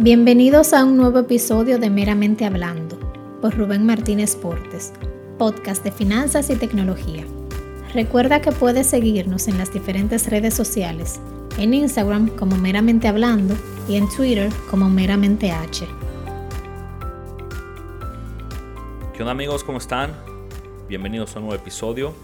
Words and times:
Bienvenidos 0.00 0.74
a 0.74 0.84
un 0.84 0.96
nuevo 0.96 1.18
episodio 1.18 1.80
de 1.80 1.90
Meramente 1.90 2.44
Hablando 2.44 2.96
por 3.40 3.56
Rubén 3.56 3.84
Martínez 3.84 4.36
Portes, 4.36 4.92
podcast 5.40 5.82
de 5.82 5.90
finanzas 5.90 6.50
y 6.50 6.54
tecnología. 6.54 7.24
Recuerda 7.92 8.40
que 8.40 8.52
puedes 8.52 8.86
seguirnos 8.86 9.48
en 9.48 9.58
las 9.58 9.72
diferentes 9.72 10.30
redes 10.30 10.54
sociales, 10.54 11.20
en 11.58 11.74
Instagram 11.74 12.28
como 12.36 12.56
Meramente 12.56 13.08
Hablando 13.08 13.56
y 13.88 13.96
en 13.96 14.08
Twitter 14.08 14.52
como 14.70 14.88
Meramente 14.88 15.50
H. 15.50 15.84
¿Qué 19.12 19.22
onda 19.22 19.32
amigos? 19.32 19.64
¿Cómo 19.64 19.78
están? 19.78 20.14
Bienvenidos 20.88 21.34
a 21.34 21.40
un 21.40 21.46
nuevo 21.46 21.60
episodio 21.60 22.14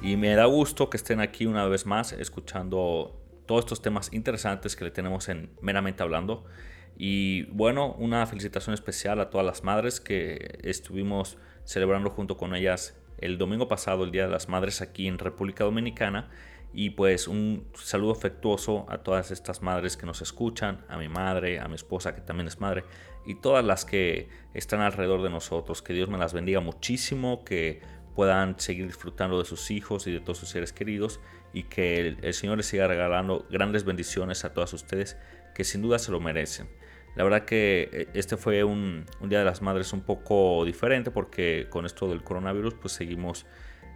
y 0.00 0.16
me 0.16 0.32
da 0.36 0.44
gusto 0.44 0.88
que 0.90 0.96
estén 0.96 1.18
aquí 1.18 1.46
una 1.46 1.66
vez 1.66 1.86
más 1.86 2.12
escuchando 2.12 3.16
todos 3.46 3.64
estos 3.64 3.82
temas 3.82 4.12
interesantes 4.12 4.76
que 4.76 4.84
le 4.84 4.92
tenemos 4.92 5.28
en 5.28 5.50
Meramente 5.60 6.04
Hablando. 6.04 6.44
Y 6.96 7.44
bueno, 7.52 7.92
una 7.98 8.26
felicitación 8.26 8.74
especial 8.74 9.20
a 9.20 9.30
todas 9.30 9.46
las 9.46 9.64
madres 9.64 10.00
que 10.00 10.58
estuvimos 10.62 11.38
celebrando 11.64 12.10
junto 12.10 12.36
con 12.36 12.54
ellas 12.54 12.96
el 13.18 13.38
domingo 13.38 13.68
pasado, 13.68 14.04
el 14.04 14.10
Día 14.10 14.26
de 14.26 14.32
las 14.32 14.48
Madres 14.48 14.80
aquí 14.80 15.06
en 15.06 15.18
República 15.18 15.64
Dominicana. 15.64 16.30
Y 16.72 16.90
pues 16.90 17.26
un 17.26 17.66
saludo 17.74 18.12
afectuoso 18.12 18.86
a 18.90 18.98
todas 18.98 19.30
estas 19.30 19.62
madres 19.62 19.96
que 19.96 20.04
nos 20.04 20.20
escuchan, 20.20 20.84
a 20.88 20.98
mi 20.98 21.08
madre, 21.08 21.58
a 21.58 21.68
mi 21.68 21.74
esposa 21.74 22.14
que 22.14 22.20
también 22.20 22.48
es 22.48 22.60
madre, 22.60 22.84
y 23.24 23.36
todas 23.36 23.64
las 23.64 23.86
que 23.86 24.28
están 24.52 24.80
alrededor 24.80 25.22
de 25.22 25.30
nosotros. 25.30 25.80
Que 25.80 25.94
Dios 25.94 26.08
me 26.10 26.18
las 26.18 26.34
bendiga 26.34 26.60
muchísimo, 26.60 27.44
que 27.44 27.80
puedan 28.14 28.58
seguir 28.58 28.86
disfrutando 28.86 29.38
de 29.38 29.44
sus 29.44 29.70
hijos 29.70 30.06
y 30.06 30.12
de 30.12 30.20
todos 30.20 30.38
sus 30.38 30.48
seres 30.50 30.72
queridos, 30.72 31.20
y 31.52 31.64
que 31.64 32.18
el, 32.20 32.34
Señor 32.34 32.58
les 32.58 32.66
siga 32.66 32.86
regalando 32.86 33.46
grandes 33.50 33.84
bendiciones 33.84 34.44
a 34.44 34.52
todas 34.52 34.72
ustedes, 34.72 35.16
que 35.54 35.64
sin 35.64 35.80
duda 35.82 35.98
se 35.98 36.12
lo 36.12 36.20
merecen. 36.20 36.68
La 37.16 37.24
verdad 37.24 37.46
que 37.46 37.88
eh, 37.92 38.08
este 38.12 38.36
fue 38.36 38.62
un, 38.62 39.06
Día 39.22 39.38
de 39.38 39.44
las 39.44 39.62
Madres 39.62 39.92
un 39.94 40.02
poco 40.02 40.64
diferente 40.64 41.10
porque 41.10 41.66
con 41.70 41.86
esto 41.86 42.08
del 42.08 42.22
coronavirus 42.22 42.74
pues 42.74 42.92
seguimos 42.92 43.46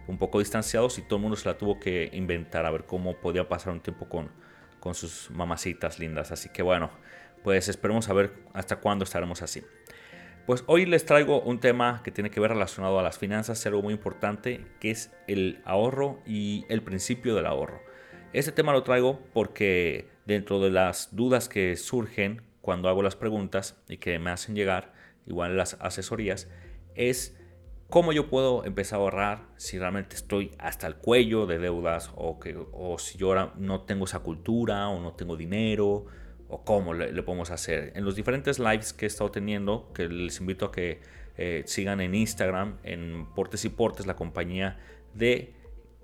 un 0.07 0.17
poco 0.17 0.39
distanciados 0.39 0.97
y 0.97 1.03
todo 1.03 1.17
el 1.17 1.21
mundo 1.21 1.37
se 1.37 1.47
la 1.47 1.57
tuvo 1.57 1.79
que 1.79 2.09
inventar 2.13 2.65
a 2.65 2.71
ver 2.71 2.85
cómo 2.85 3.15
podía 3.17 3.47
pasar 3.47 3.73
un 3.73 3.79
tiempo 3.79 4.09
con, 4.09 4.31
con 4.79 4.95
sus 4.95 5.29
mamacitas 5.29 5.99
lindas. 5.99 6.31
Así 6.31 6.49
que 6.49 6.63
bueno, 6.63 6.89
pues 7.43 7.69
esperemos 7.69 8.09
a 8.09 8.13
ver 8.13 8.33
hasta 8.53 8.77
cuándo 8.77 9.03
estaremos 9.03 9.43
así. 9.43 9.63
Pues 10.47 10.63
hoy 10.65 10.87
les 10.87 11.05
traigo 11.05 11.41
un 11.41 11.59
tema 11.59 12.01
que 12.03 12.09
tiene 12.09 12.31
que 12.31 12.39
ver 12.39 12.49
relacionado 12.49 12.99
a 12.99 13.03
las 13.03 13.19
finanzas, 13.19 13.63
algo 13.67 13.83
muy 13.83 13.93
importante, 13.93 14.65
que 14.79 14.89
es 14.89 15.11
el 15.27 15.61
ahorro 15.63 16.19
y 16.25 16.65
el 16.67 16.81
principio 16.81 17.35
del 17.35 17.45
ahorro. 17.45 17.79
Este 18.33 18.51
tema 18.51 18.73
lo 18.73 18.81
traigo 18.81 19.19
porque 19.33 20.09
dentro 20.25 20.59
de 20.59 20.71
las 20.71 21.15
dudas 21.15 21.47
que 21.47 21.75
surgen 21.75 22.41
cuando 22.61 22.89
hago 22.89 23.03
las 23.03 23.15
preguntas 23.15 23.81
y 23.89 23.97
que 23.97 24.19
me 24.19 24.31
hacen 24.31 24.55
llegar, 24.55 24.93
igual 25.25 25.57
las 25.57 25.77
asesorías, 25.79 26.47
es 26.95 27.37
cómo 27.89 28.13
yo 28.13 28.29
puedo 28.29 28.63
empezar 28.65 28.99
a 28.99 29.01
ahorrar 29.01 29.43
si 29.57 29.77
realmente 29.77 30.15
estoy 30.15 30.51
hasta 30.59 30.87
el 30.87 30.95
cuello 30.95 31.45
de 31.45 31.59
deudas 31.59 32.11
o, 32.15 32.39
que, 32.39 32.57
o 32.71 32.97
si 32.97 33.17
yo 33.17 33.27
ahora 33.27 33.53
no 33.57 33.81
tengo 33.81 34.05
esa 34.05 34.19
cultura 34.19 34.87
o 34.89 35.01
no 35.01 35.13
tengo 35.13 35.35
dinero 35.35 36.05
o 36.47 36.63
cómo 36.63 36.93
le, 36.93 37.21
podemos 37.23 37.51
hacer. 37.51 37.93
En 37.95 38.05
los 38.05 38.15
diferentes 38.15 38.59
lives 38.59 38.93
que 38.93 39.05
he 39.05 39.07
estado 39.07 39.31
teniendo, 39.31 39.91
que 39.93 40.07
les 40.07 40.39
invito 40.39 40.65
a 40.65 40.71
que 40.71 41.01
eh, 41.37 41.63
sigan 41.65 42.01
en 42.01 42.13
Instagram, 42.13 42.77
en 42.83 43.25
Portes 43.33 43.63
y 43.65 43.69
Portes, 43.69 44.05
la 44.05 44.15
compañía 44.15 44.77
de 45.13 45.53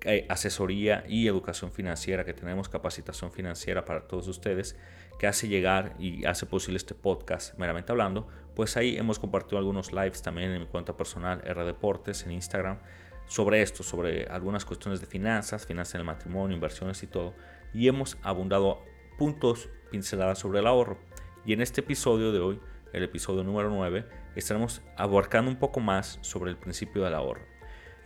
eh, 0.02 0.26
asesoría 0.28 1.04
y 1.08 1.26
educación 1.26 1.72
financiera 1.72 2.24
que 2.24 2.32
tenemos, 2.32 2.68
capacitación 2.68 3.32
financiera 3.32 3.84
para 3.84 4.06
todos 4.06 4.28
ustedes 4.28 4.76
que 5.18 5.26
hace 5.26 5.48
llegar 5.48 5.96
y 5.98 6.24
hace 6.24 6.46
posible 6.46 6.76
este 6.76 6.94
podcast, 6.94 7.58
meramente 7.58 7.90
hablando, 7.90 8.28
pues 8.54 8.76
ahí 8.76 8.96
hemos 8.96 9.18
compartido 9.18 9.58
algunos 9.58 9.92
lives 9.92 10.22
también 10.22 10.52
en 10.52 10.60
mi 10.60 10.66
cuenta 10.66 10.96
personal 10.96 11.42
R 11.44 11.64
Deportes 11.64 12.24
en 12.24 12.32
Instagram 12.32 12.78
sobre 13.26 13.60
esto, 13.60 13.82
sobre 13.82 14.26
algunas 14.26 14.64
cuestiones 14.64 15.00
de 15.00 15.06
finanzas, 15.06 15.66
finanzas 15.66 15.96
en 15.96 16.00
el 16.02 16.06
matrimonio, 16.06 16.54
inversiones 16.54 17.02
y 17.02 17.08
todo, 17.08 17.34
y 17.74 17.88
hemos 17.88 18.16
abundado 18.22 18.84
puntos 19.18 19.68
pinceladas 19.90 20.38
sobre 20.38 20.60
el 20.60 20.66
ahorro. 20.66 20.98
Y 21.44 21.52
en 21.52 21.60
este 21.60 21.80
episodio 21.80 22.32
de 22.32 22.38
hoy, 22.38 22.60
el 22.92 23.02
episodio 23.02 23.42
número 23.42 23.68
9, 23.70 24.06
estaremos 24.36 24.82
abarcando 24.96 25.50
un 25.50 25.58
poco 25.58 25.80
más 25.80 26.18
sobre 26.22 26.50
el 26.50 26.56
principio 26.56 27.02
del 27.02 27.14
ahorro. 27.14 27.57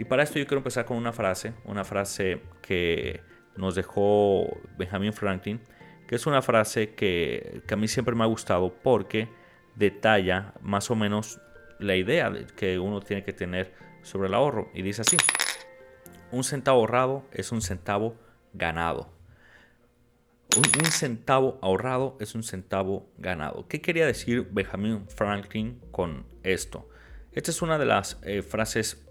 Y 0.03 0.05
para 0.05 0.25
esto 0.25 0.41
yo 0.41 0.49
quiero 0.49 0.59
empezar 0.59 0.85
con 0.85 0.97
una 0.97 1.13
frase, 1.13 1.55
una 1.65 1.85
frase 1.85 2.41
que 2.61 3.21
nos 3.55 3.77
dejó 3.77 4.61
Benjamin 4.77 5.13
Franklin, 5.13 5.61
que 6.09 6.17
es 6.17 6.27
una 6.27 6.43
frase 6.43 6.93
que, 6.95 7.63
a 7.71 7.77
mí 7.77 7.87
siempre 7.87 8.17
me 8.17 8.25
ha 8.25 8.27
gustado 8.27 8.75
porque 8.83 9.29
detalla 9.77 10.55
más 10.61 10.91
o 10.91 10.97
menos 10.97 11.41
la 11.79 11.95
idea 11.95 12.33
que 12.57 12.81
uno 12.81 12.99
tiene 13.01 13.23
que 13.23 13.33
tener 13.33 13.73
sobre 14.03 14.27
el 14.27 14.35
ahorro. 14.35 14.73
Y 14.75 14.83
dice 14.83 15.03
así, 15.03 15.17
un 16.33 16.43
centavo 16.43 16.81
ahorrado 16.81 17.25
es 17.31 17.53
un 17.53 17.63
centavo 17.63 18.17
ganado. 18.55 19.09
Un, 20.57 20.84
centavo 20.87 21.61
ahorrado 21.63 22.17
es 22.19 22.34
un 22.34 22.43
centavo 22.43 23.09
ganado. 23.19 23.69
¿Qué 23.69 23.81
quería 23.81 24.05
decir 24.05 24.49
Benjamin 24.51 25.07
Franklin 25.07 25.81
con 25.93 26.27
esto? 26.43 26.89
Esta 27.31 27.53
es 27.53 27.63
una 27.63 27.79
de 27.79 27.87
las 27.87 28.19
eh, 28.25 28.43
frases 28.43 29.07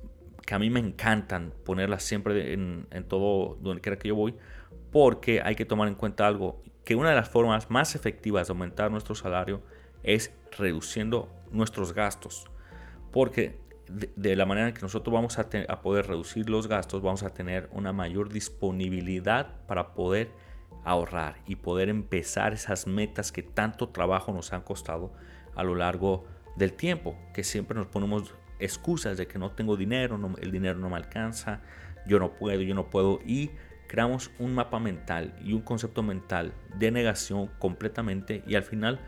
que 0.51 0.56
a 0.56 0.59
mí 0.59 0.69
me 0.69 0.81
encantan 0.81 1.53
ponerlas 1.63 2.03
siempre 2.03 2.51
en, 2.51 3.06
todo 3.07 3.56
donde 3.62 3.79
quiera 3.79 3.97
que 3.97 4.09
yo 4.09 4.16
voy, 4.16 4.35
porque 4.91 5.41
hay 5.41 5.56
que 5.56 5.63
tomar 5.63 5.88
en 5.88 5.95
cuenta 5.95 6.28
algo 6.28 6.62
que 6.84 6.94
una 6.94 7.07
de 7.07 7.16
las 7.16 7.29
formas 7.29 7.72
más 7.72 7.95
efectivas 7.95 8.47
de 8.47 8.51
aumentar 8.51 8.91
nuestro 8.91 9.16
salario 9.16 9.61
es 10.03 10.34
reduciendo 10.57 11.29
nuestros 11.53 11.94
gastos. 11.94 12.51
Porque 13.13 13.61
de, 13.88 14.35
la 14.35 14.45
manera 14.45 14.67
en 14.67 14.73
que 14.73 14.81
nosotros 14.81 15.13
vamos 15.13 15.40
a, 15.40 15.47
a, 15.69 15.81
poder 15.81 16.07
reducir 16.07 16.50
los 16.50 16.67
gastos, 16.67 17.01
vamos 17.01 17.23
a 17.23 17.29
tener 17.29 17.69
una 17.72 17.94
mayor 17.94 18.28
disponibilidad 18.28 19.56
para 19.67 19.94
poder 19.94 20.31
ahorrar 20.84 21.38
y 21.45 21.56
poder 21.56 21.88
empezar 21.88 22.51
esas 22.51 22.88
metas 22.88 23.31
que 23.31 23.41
tanto 23.41 23.88
trabajo 23.88 24.34
nos 24.34 24.51
han 24.51 24.63
costado 24.63 25.13
a 25.56 25.63
lo 25.63 25.75
largo 25.75 26.25
del 26.57 26.73
tiempo, 26.73 27.16
que 27.34 27.45
siempre 27.45 27.78
nos 27.78 27.88
ponemos 27.88 28.34
excusas 28.61 29.17
de 29.17 29.27
que 29.27 29.39
no 29.39 29.51
tengo 29.51 29.75
dinero, 29.75 30.19
el 30.39 30.51
dinero 30.51 30.79
no 30.79 30.89
me 30.89 30.95
alcanza, 30.95 31.61
yo 32.05 32.19
no 32.19 32.33
puedo, 32.33 32.61
yo 32.61 32.75
no 32.75 32.89
puedo 32.89 33.19
y 33.25 33.51
creamos 33.88 34.31
un 34.39 34.55
mapa 34.55 34.79
mental 34.79 35.35
y 35.44 35.53
un 35.53 35.61
concepto 35.61 36.01
mental 36.03 36.53
de 36.77 36.91
negación 36.91 37.47
completamente 37.59 38.44
y 38.47 38.55
al 38.55 38.63
final 38.63 38.99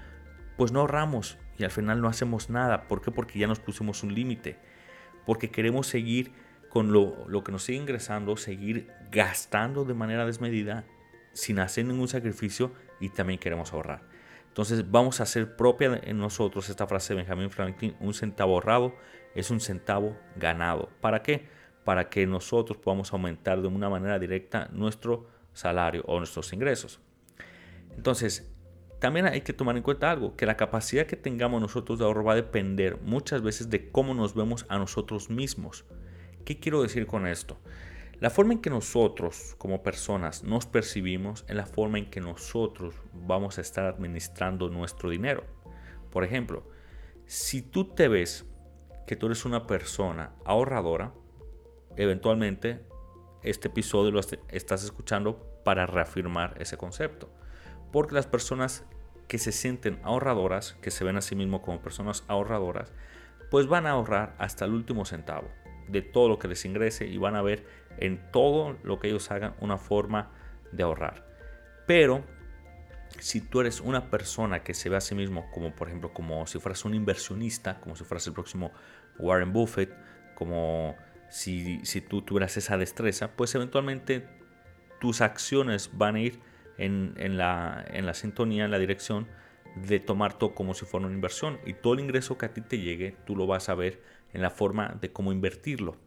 pues 0.57 0.71
no 0.71 0.81
ahorramos 0.81 1.37
y 1.57 1.63
al 1.63 1.71
final 1.71 2.01
no 2.01 2.07
hacemos 2.07 2.49
nada. 2.49 2.87
¿Por 2.87 3.01
qué? 3.01 3.11
Porque 3.11 3.39
ya 3.39 3.47
nos 3.47 3.59
pusimos 3.59 4.03
un 4.03 4.13
límite. 4.13 4.57
Porque 5.25 5.49
queremos 5.49 5.87
seguir 5.87 6.31
con 6.69 6.91
lo, 6.91 7.25
lo, 7.27 7.43
que 7.43 7.51
nos 7.51 7.63
sigue 7.63 7.79
ingresando, 7.79 8.35
seguir 8.35 8.89
gastando 9.11 9.85
de 9.85 9.93
manera 9.93 10.25
desmedida 10.25 10.85
sin 11.31 11.59
hacer 11.59 11.85
ningún 11.85 12.07
sacrificio 12.07 12.73
y 12.99 13.09
también 13.09 13.39
queremos 13.39 13.73
ahorrar. 13.73 14.01
Entonces 14.47 14.89
vamos 14.91 15.19
a 15.19 15.23
hacer 15.23 15.55
propia 15.55 15.99
en 16.03 16.17
nosotros 16.17 16.69
esta 16.69 16.87
frase 16.87 17.13
de 17.13 17.21
Benjamin 17.21 17.49
Franklin, 17.49 17.95
un 17.99 18.13
centavo 18.13 18.53
ahorrado 18.53 18.95
es 19.35 19.51
un 19.51 19.59
centavo 19.59 20.17
ganado. 20.35 20.89
¿Para 21.01 21.21
qué? 21.21 21.47
para 21.83 22.09
que 22.09 22.25
nosotros 22.25 22.77
podamos 22.77 23.11
aumentar 23.13 23.61
de 23.61 23.67
una 23.67 23.89
manera 23.89 24.19
directa 24.19 24.69
nuestro 24.71 25.27
salario 25.53 26.03
o 26.07 26.17
nuestros 26.17 26.53
ingresos. 26.53 26.99
Entonces, 27.95 28.49
también 28.99 29.25
hay 29.25 29.41
que 29.41 29.53
tomar 29.53 29.75
en 29.75 29.83
cuenta 29.83 30.09
algo, 30.09 30.35
que 30.35 30.45
la 30.45 30.55
capacidad 30.55 31.05
que 31.05 31.17
tengamos 31.17 31.61
nosotros 31.61 31.99
de 31.99 32.05
ahorro 32.05 32.23
va 32.23 32.33
a 32.33 32.37
depender 32.37 32.99
muchas 33.01 33.41
veces 33.41 33.69
de 33.69 33.91
cómo 33.91 34.13
nos 34.13 34.33
vemos 34.33 34.65
a 34.69 34.77
nosotros 34.77 35.29
mismos. 35.29 35.85
¿Qué 36.45 36.59
quiero 36.59 36.81
decir 36.81 37.05
con 37.05 37.27
esto? 37.27 37.59
La 38.19 38.29
forma 38.29 38.53
en 38.53 38.61
que 38.61 38.69
nosotros 38.69 39.55
como 39.57 39.83
personas 39.83 40.43
nos 40.43 40.65
percibimos 40.65 41.43
es 41.49 41.55
la 41.55 41.65
forma 41.65 41.97
en 41.97 42.09
que 42.09 42.21
nosotros 42.21 42.95
vamos 43.13 43.57
a 43.57 43.61
estar 43.61 43.85
administrando 43.85 44.69
nuestro 44.69 45.09
dinero. 45.09 45.43
Por 46.09 46.23
ejemplo, 46.23 46.63
si 47.25 47.61
tú 47.61 47.93
te 47.93 48.07
ves 48.07 48.45
que 49.07 49.15
tú 49.15 49.27
eres 49.27 49.45
una 49.45 49.67
persona 49.67 50.31
ahorradora, 50.45 51.13
eventualmente 51.97 52.85
este 53.43 53.67
episodio 53.67 54.11
lo 54.11 54.19
estás 54.19 54.83
escuchando 54.83 55.61
para 55.63 55.85
reafirmar 55.85 56.55
ese 56.59 56.77
concepto. 56.77 57.29
Porque 57.91 58.15
las 58.15 58.27
personas 58.27 58.85
que 59.27 59.37
se 59.37 59.51
sienten 59.51 59.99
ahorradoras, 60.03 60.73
que 60.81 60.91
se 60.91 61.03
ven 61.03 61.17
a 61.17 61.21
sí 61.21 61.35
mismos 61.35 61.61
como 61.61 61.81
personas 61.81 62.23
ahorradoras, 62.27 62.91
pues 63.51 63.67
van 63.67 63.85
a 63.85 63.91
ahorrar 63.91 64.35
hasta 64.39 64.65
el 64.65 64.71
último 64.71 65.05
centavo 65.05 65.47
de 65.87 66.01
todo 66.01 66.29
lo 66.29 66.39
que 66.39 66.47
les 66.47 66.65
ingrese 66.65 67.07
y 67.07 67.17
van 67.17 67.35
a 67.35 67.41
ver 67.41 67.65
en 67.97 68.31
todo 68.31 68.77
lo 68.83 68.99
que 68.99 69.09
ellos 69.09 69.29
hagan 69.31 69.55
una 69.59 69.77
forma 69.77 70.31
de 70.71 70.83
ahorrar. 70.83 71.27
Pero 71.85 72.23
si 73.19 73.41
tú 73.41 73.61
eres 73.61 73.79
una 73.79 74.09
persona 74.09 74.63
que 74.63 74.73
se 74.73 74.89
ve 74.89 74.97
a 74.97 75.01
sí 75.01 75.15
mismo 75.15 75.49
como 75.51 75.75
por 75.75 75.87
ejemplo 75.87 76.13
como 76.13 76.45
si 76.47 76.59
fueras 76.59 76.85
un 76.85 76.93
inversionista, 76.93 77.79
como 77.79 77.95
si 77.95 78.03
fueras 78.03 78.25
el 78.27 78.33
próximo 78.33 78.71
Warren 79.19 79.53
Buffett, 79.53 79.95
como 80.35 80.95
si, 81.29 81.81
tú 82.07 82.21
tuvieras 82.21 82.57
esa 82.57 82.77
destreza, 82.77 83.35
pues 83.35 83.55
eventualmente 83.55 84.27
tus 84.99 85.21
acciones 85.21 85.89
van 85.93 86.15
a 86.15 86.19
ir 86.19 86.39
en, 86.77 87.37
la, 87.37 87.83
en 87.87 88.05
la 88.05 88.13
sintonía, 88.13 88.65
en 88.65 88.71
la 88.71 88.79
dirección 88.79 89.27
de 89.75 89.99
tomar 89.99 90.37
todo 90.37 90.53
como 90.53 90.73
si 90.73 90.85
fuera 90.85 91.07
una 91.07 91.15
inversión 91.15 91.59
y 91.65 91.73
todo 91.73 91.93
el 91.93 92.01
ingreso 92.01 92.37
que 92.37 92.45
a 92.45 92.53
ti 92.53 92.61
te 92.61 92.79
llegue, 92.79 93.17
tú 93.25 93.35
lo 93.35 93.47
vas 93.47 93.69
a 93.69 93.75
ver 93.75 94.01
en 94.33 94.41
la 94.41 94.49
forma 94.49 94.97
de 95.01 95.11
cómo 95.11 95.31
invertirlo. 95.31 95.97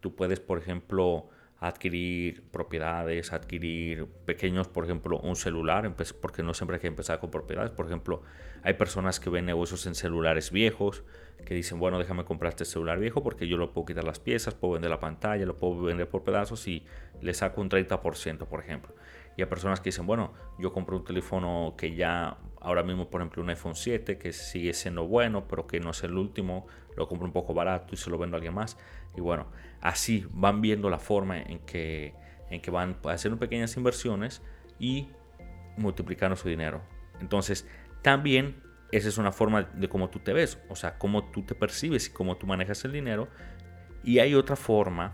Tú 0.00 0.14
puedes, 0.14 0.40
por 0.40 0.58
ejemplo, 0.58 1.28
adquirir 1.60 2.42
propiedades, 2.50 3.34
adquirir 3.34 4.06
pequeños, 4.24 4.66
por 4.66 4.84
ejemplo, 4.84 5.20
un 5.20 5.36
celular, 5.36 5.94
porque 6.20 6.42
no 6.42 6.54
siempre 6.54 6.76
hay 6.76 6.80
que 6.80 6.86
empezar 6.86 7.20
con 7.20 7.30
propiedades. 7.30 7.70
Por 7.70 7.86
ejemplo, 7.86 8.22
hay 8.62 8.74
personas 8.74 9.20
que 9.20 9.28
ven 9.28 9.44
negocios 9.44 9.86
en 9.86 9.94
celulares 9.94 10.50
viejos, 10.50 11.04
que 11.44 11.54
dicen, 11.54 11.78
bueno, 11.78 11.98
déjame 11.98 12.24
comprar 12.24 12.50
este 12.50 12.64
celular 12.64 12.98
viejo 12.98 13.22
porque 13.22 13.46
yo 13.46 13.58
lo 13.58 13.72
puedo 13.72 13.86
quitar 13.86 14.04
las 14.04 14.18
piezas, 14.18 14.54
puedo 14.54 14.74
vender 14.74 14.90
la 14.90 15.00
pantalla, 15.00 15.44
lo 15.44 15.58
puedo 15.58 15.82
vender 15.82 16.08
por 16.08 16.24
pedazos 16.24 16.66
y 16.66 16.84
le 17.20 17.34
saco 17.34 17.60
un 17.60 17.68
30%, 17.68 18.46
por 18.46 18.60
ejemplo. 18.60 18.94
Y 19.36 19.42
hay 19.42 19.48
personas 19.48 19.80
que 19.80 19.90
dicen, 19.90 20.06
bueno, 20.06 20.32
yo 20.58 20.72
compro 20.72 20.96
un 20.96 21.04
teléfono 21.04 21.74
que 21.76 21.94
ya 21.94 22.38
ahora 22.60 22.82
mismo, 22.82 23.08
por 23.10 23.20
ejemplo, 23.20 23.42
un 23.42 23.50
iPhone 23.50 23.74
7 23.74 24.18
que 24.18 24.32
sigue 24.32 24.72
siendo 24.74 25.06
bueno, 25.06 25.48
pero 25.48 25.66
que 25.66 25.80
no 25.80 25.90
es 25.90 26.02
el 26.04 26.16
último, 26.16 26.66
lo 26.96 27.08
compro 27.08 27.26
un 27.26 27.32
poco 27.32 27.54
barato 27.54 27.94
y 27.94 27.96
se 27.96 28.10
lo 28.10 28.18
vendo 28.18 28.36
a 28.36 28.38
alguien 28.38 28.54
más. 28.54 28.76
Y 29.16 29.20
bueno, 29.20 29.46
así 29.80 30.26
van 30.30 30.60
viendo 30.60 30.90
la 30.90 30.98
forma 30.98 31.38
en 31.40 31.60
que, 31.60 32.14
en 32.50 32.60
que 32.60 32.70
van 32.70 32.96
haciendo 33.04 33.38
pequeñas 33.38 33.76
inversiones 33.76 34.42
y 34.78 35.08
multiplicando 35.76 36.36
su 36.36 36.48
dinero. 36.48 36.82
Entonces, 37.20 37.66
también 38.02 38.62
esa 38.92 39.08
es 39.08 39.18
una 39.18 39.32
forma 39.32 39.62
de 39.62 39.88
cómo 39.88 40.10
tú 40.10 40.18
te 40.18 40.32
ves, 40.32 40.58
o 40.68 40.76
sea, 40.76 40.98
cómo 40.98 41.30
tú 41.30 41.42
te 41.42 41.54
percibes 41.54 42.08
y 42.08 42.12
cómo 42.12 42.36
tú 42.36 42.46
manejas 42.46 42.84
el 42.84 42.92
dinero. 42.92 43.28
Y 44.04 44.18
hay 44.18 44.34
otra 44.34 44.56
forma 44.56 45.12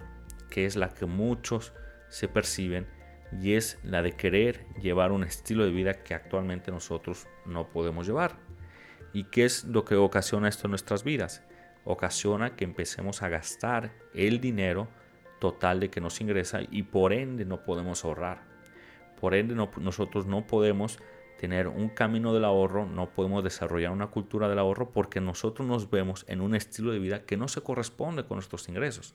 que 0.51 0.65
es 0.67 0.77
la 0.77 0.89
que 0.89 1.07
muchos 1.07 1.73
se 2.09 2.29
perciben 2.29 2.87
y 3.33 3.55
es 3.55 3.79
la 3.83 4.03
de 4.03 4.13
querer 4.13 4.67
llevar 4.81 5.13
un 5.13 5.25
estilo 5.25 5.65
de 5.65 5.71
vida 5.71 5.95
que 5.95 6.15
actualmente 6.15 6.71
nosotros 6.71 7.27
no 7.45 7.69
podemos 7.69 8.07
llevar. 8.07 8.37
¿Y 9.13 9.25
qué 9.25 9.45
es 9.45 9.65
lo 9.65 9.85
que 9.85 9.97
ocasiona 9.97 10.49
esto 10.49 10.67
en 10.67 10.73
nuestras 10.73 11.05
vidas? 11.05 11.43
Ocasiona 11.85 12.57
que 12.57 12.65
empecemos 12.65 13.23
a 13.23 13.29
gastar 13.29 13.93
el 14.15 14.41
dinero 14.41 14.89
total 15.39 15.81
de 15.81 15.91
que 15.91 16.01
nos 16.01 16.21
ingresa 16.21 16.61
y 16.71 16.83
por 16.83 17.13
ende 17.13 17.45
no 17.45 17.63
podemos 17.63 18.05
ahorrar. 18.05 18.43
Por 19.21 19.35
ende 19.35 19.55
nosotros 19.55 20.27
no 20.27 20.47
podemos 20.47 20.99
tener 21.39 21.69
un 21.69 21.89
camino 21.91 22.33
del 22.33 22.45
ahorro, 22.45 22.87
no 22.87 23.11
podemos 23.11 23.45
desarrollar 23.45 23.93
una 23.93 24.09
cultura 24.09 24.49
del 24.49 24.59
ahorro 24.59 24.91
porque 24.91 25.21
nosotros 25.21 25.67
nos 25.67 25.91
vemos 25.91 26.25
en 26.29 26.41
un 26.41 26.55
estilo 26.55 26.93
de 26.93 26.99
vida 26.99 27.25
que 27.25 27.37
no 27.37 27.49
se 27.49 27.61
corresponde 27.61 28.25
con 28.25 28.37
nuestros 28.37 28.69
ingresos. 28.69 29.15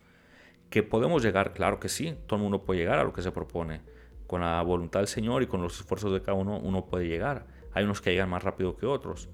Que 0.70 0.84
podemos 0.84 1.24
llegar, 1.24 1.54
claro 1.54 1.80
que 1.80 1.90
sí, 1.90 2.16
todo 2.28 2.38
el 2.38 2.44
mundo 2.44 2.64
puede 2.64 2.80
llegar 2.80 3.00
a 3.00 3.04
lo 3.04 3.12
que 3.14 3.22
se 3.22 3.32
propone 3.32 3.82
con 4.32 4.40
la 4.40 4.62
voluntad 4.62 5.02
del 5.02 5.08
Señor 5.08 5.44
y 5.44 5.48
con 5.48 5.62
los 5.62 5.78
esfuerzos 5.78 6.14
de 6.14 6.22
cada 6.22 6.38
uno, 6.38 6.58
uno 6.58 6.86
puede 6.86 7.06
llegar. 7.06 7.48
Hay 7.74 7.84
unos 7.84 8.00
que 8.00 8.12
llegan 8.12 8.30
más 8.30 8.42
rápido 8.42 8.78
que 8.78 8.86
otros. 8.86 9.28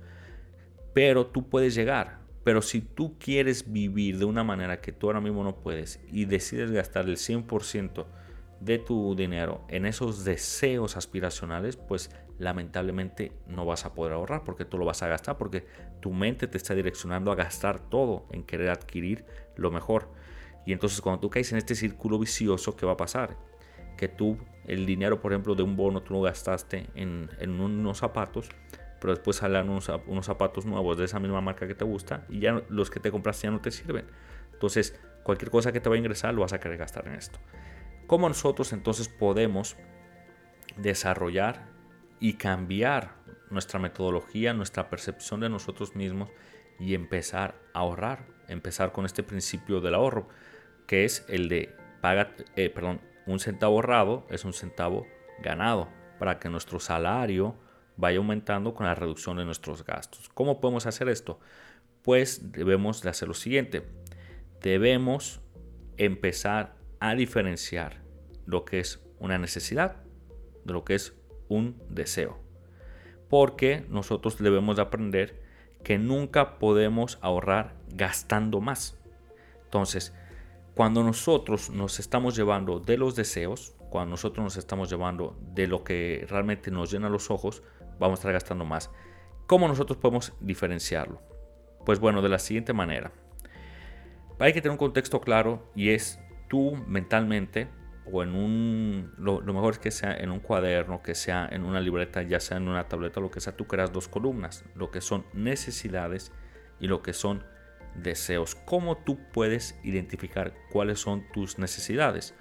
Pero 0.96 1.28
tú 1.28 1.48
puedes 1.50 1.76
llegar. 1.76 2.18
Pero 2.44 2.64
si 2.64 2.82
tú 2.82 3.16
quieres 3.20 3.72
vivir 3.72 4.18
de 4.18 4.26
una 4.26 4.44
manera 4.44 4.82
que 4.82 4.92
tú 4.92 5.06
ahora 5.06 5.22
mismo 5.22 5.44
no 5.44 5.58
puedes 5.58 6.00
y 6.12 6.26
decides 6.26 6.72
gastar 6.72 7.06
el 7.06 7.18
100% 7.18 8.08
de 8.60 8.80
tu 8.80 9.16
dinero 9.16 9.62
en 9.68 9.86
esos 9.86 10.26
deseos 10.26 10.98
aspiracionales, 10.98 11.78
pues 11.78 12.10
lamentablemente 12.40 13.34
no 13.46 13.68
vas 13.68 13.86
a 13.86 13.94
poder 13.94 14.14
ahorrar 14.14 14.44
porque 14.46 14.66
tú 14.66 14.80
lo 14.80 14.86
vas 14.86 15.04
a 15.04 15.08
gastar 15.08 15.38
porque 15.38 15.68
tu 16.00 16.12
mente 16.12 16.48
te 16.48 16.58
está 16.58 16.74
direccionando 16.74 17.32
a 17.32 17.36
gastar 17.36 17.80
todo 17.80 18.26
en 18.32 18.44
querer 18.44 18.72
adquirir 18.72 19.26
lo 19.58 19.70
mejor. 19.70 20.10
Y 20.66 20.74
entonces 20.74 21.02
cuando 21.02 21.20
tú 21.20 21.30
caes 21.30 21.52
en 21.52 21.60
este 21.60 21.76
círculo 21.76 22.18
vicioso, 22.18 22.76
¿qué 22.76 22.88
va 22.88 22.94
a 22.94 22.98
pasar? 22.98 23.38
Que 23.98 24.08
tú 24.08 24.38
el 24.68 24.86
dinero, 24.86 25.22
por 25.22 25.32
ejemplo, 25.32 25.56
de 25.56 25.64
un 25.64 25.76
bono 25.76 26.04
tú 26.04 26.14
lo 26.14 26.22
gastaste 26.22 26.88
en, 26.94 27.30
unos 27.60 27.98
zapatos, 27.98 28.50
pero 29.00 29.14
después 29.14 29.38
salen 29.38 29.70
unos, 29.70 29.90
unos, 30.06 30.26
zapatos 30.26 30.66
nuevos 30.66 30.98
de 30.98 31.06
esa 31.06 31.20
misma 31.20 31.42
marca 31.42 31.68
que 31.68 31.76
te 31.76 31.86
gusta 31.86 32.26
y 32.30 32.40
ya 32.40 32.62
los 32.70 32.90
que 32.90 33.00
te 33.00 33.10
compraste 33.10 33.48
ya 33.48 33.52
no 33.52 33.62
te 33.62 33.72
sirven. 33.72 34.06
Entonces, 34.52 35.00
cualquier 35.24 35.52
cosa 35.52 35.72
que 35.72 35.80
te 35.80 35.88
va 35.90 35.96
a 35.96 35.98
ingresar 35.98 36.34
lo 36.34 36.42
vas 36.42 36.54
a 36.54 36.60
querer 36.60 36.78
gastar 36.78 37.08
en 37.08 37.16
esto. 37.16 37.40
¿Cómo 38.08 38.28
nosotros 38.28 38.74
entonces 38.74 39.08
podemos 39.08 39.78
desarrollar 40.76 41.68
y 42.20 42.34
cambiar 42.34 43.16
nuestra 43.50 43.80
metodología, 43.80 44.54
nuestra 44.54 44.90
percepción 44.90 45.40
de 45.40 45.50
nosotros 45.50 45.96
mismos 45.96 46.30
y 46.80 46.94
empezar 46.94 47.56
a 47.74 47.80
ahorrar? 47.80 48.26
Empezar 48.48 48.92
con 48.92 49.06
este 49.06 49.24
principio 49.24 49.80
del 49.80 49.96
ahorro, 49.96 50.28
que 50.88 51.06
es 51.06 51.26
el 51.28 51.50
de 51.50 51.76
paga, 52.02 52.34
eh, 52.56 52.70
perdón, 52.70 53.02
un 53.28 53.40
centavo 53.40 53.76
ahorrado 53.76 54.26
es 54.30 54.46
un 54.46 54.54
centavo 54.54 55.06
ganado 55.42 55.90
para 56.18 56.40
que 56.40 56.50
nuestro 56.50 56.80
salario 56.80 57.56
vaya 57.98 58.18
aumentando 58.18 58.74
con 58.74 58.86
la 58.86 58.96
reducción 58.96 59.38
de 59.38 59.46
nuestros 59.46 59.84
gastos. 59.84 60.30
¿Cómo 60.34 60.60
podemos 60.60 60.86
hacer 60.86 61.10
esto? 61.10 61.40
Pues 62.04 62.52
debemos 62.52 63.02
de 63.02 63.10
hacer 63.10 63.28
lo 63.28 63.34
siguiente. 63.34 63.84
Debemos 64.62 65.42
empezar 65.98 66.76
a 67.00 67.16
diferenciar 67.16 68.02
lo 68.46 68.66
que 68.66 68.80
es 68.80 69.04
una 69.20 69.38
necesidad 69.38 69.98
de 70.64 70.74
lo 70.74 70.86
que 70.86 70.96
es 70.96 71.16
un 71.50 71.82
deseo. 71.90 72.40
Porque 73.30 73.86
nosotros 73.90 74.38
debemos 74.38 74.78
de 74.78 74.84
aprender 74.84 75.42
que 75.84 75.98
nunca 75.98 76.60
podemos 76.60 77.20
ahorrar 77.22 77.76
gastando 77.90 78.62
más. 78.62 78.98
Entonces, 79.66 80.14
cuando 80.78 81.02
nosotros 81.02 81.72
nos 81.72 82.00
estamos 82.00 82.36
llevando 82.36 82.80
de 82.80 83.00
los 83.00 83.16
deseos, 83.16 83.74
cuando 83.90 84.12
nosotros 84.12 84.44
nos 84.44 84.58
estamos 84.58 84.92
llevando 84.92 85.36
de 85.56 85.66
lo 85.66 85.84
que 85.84 86.24
realmente 86.30 86.70
nos 86.70 86.92
llena 86.92 87.10
los 87.10 87.32
ojos, 87.32 87.64
vamos 88.00 88.20
a 88.20 88.22
estar 88.22 88.32
gastando 88.32 88.64
más. 88.64 88.92
¿Cómo 89.48 89.68
nosotros 89.68 89.98
podemos 89.98 90.34
diferenciarlo? 90.40 91.20
Pues 91.84 92.00
bueno, 92.00 92.22
de 92.22 92.30
la 92.30 92.38
siguiente 92.38 92.74
manera. 92.74 93.12
Hay 94.38 94.54
que 94.54 94.62
tener 94.62 94.74
un 94.74 94.78
contexto 94.78 95.20
claro 95.20 95.68
y 95.74 95.90
es 95.90 96.20
tú 96.48 96.76
mentalmente 96.86 97.70
o 98.06 98.22
en 98.22 98.36
un, 98.36 99.14
lo, 99.18 99.42
mejor 99.42 99.74
es 99.74 99.80
que 99.80 99.90
sea 99.90 100.16
en 100.16 100.30
un 100.30 100.42
cuaderno, 100.42 101.02
que 101.02 101.16
sea 101.16 101.50
en 101.52 101.64
una 101.64 101.82
libreta, 101.82 102.22
ya 102.22 102.40
sea 102.40 102.58
en 102.58 102.68
una 102.68 102.88
tableta, 102.88 103.20
lo 103.20 103.32
que 103.32 103.40
sea, 103.40 103.58
tú 103.58 103.66
creas 103.66 103.92
dos 103.92 104.08
columnas, 104.08 104.64
lo 104.76 104.92
que 104.92 105.02
son 105.02 105.26
necesidades 105.34 106.32
y 106.80 106.86
lo 106.86 107.02
que 107.02 107.14
son 107.14 107.44
deseos. 107.98 108.56
¿Cómo 108.56 108.98
tú 108.98 109.18
puedes 109.34 109.78
identificar 109.84 110.54
cuáles 110.72 111.00
son 111.00 111.26
tus 111.34 111.60
necesidades? 111.60 112.34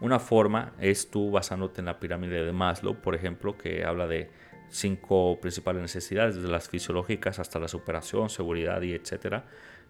Una 0.00 0.18
forma 0.18 0.72
es 0.80 1.10
tú 1.10 1.30
basándote 1.30 1.80
en 1.80 1.86
la 1.86 2.00
pirámide 2.00 2.44
de 2.44 2.52
Maslow, 2.52 2.96
por 3.00 3.14
ejemplo, 3.14 3.56
que 3.56 3.84
habla 3.84 4.06
de 4.06 4.30
cinco 4.68 5.38
principales 5.40 5.82
necesidades, 5.82 6.36
desde 6.36 6.48
las 6.48 6.68
fisiológicas 6.68 7.38
hasta 7.38 7.58
la 7.58 7.68
superación, 7.68 8.28
seguridad 8.28 8.82
y 8.82 8.92
etcétera. 8.92 9.44